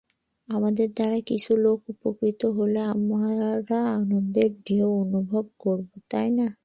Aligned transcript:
আমাদের 0.49 0.87
দ্বারা 0.93 1.19
কিছু 1.25 1.51
লোক 1.57 1.79
উপকৃত 1.89 2.41
হলে 2.57 2.79
আমরা 2.93 3.77
আনন্দের 3.95 4.51
ঢেউ 4.65 4.87
অনুভব 5.01 5.45
করব, 5.59 5.89
তাই 6.09 6.29
না? 6.31 6.47